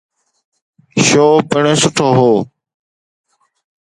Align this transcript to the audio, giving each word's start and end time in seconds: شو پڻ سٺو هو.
شو 1.07 1.25
پڻ 1.49 1.63
سٺو 1.81 2.07
هو. 2.17 2.31